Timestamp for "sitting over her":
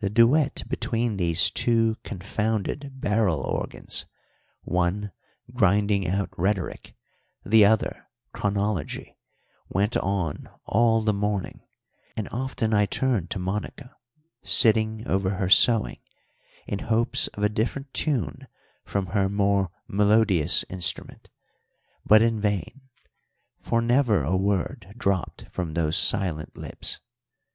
14.42-15.48